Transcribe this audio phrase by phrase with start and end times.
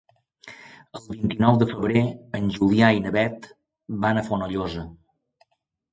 [0.99, 2.03] El vint-i-nou de febrer
[2.39, 3.47] en Julià i na Beth
[4.07, 4.87] van a Fonollosa.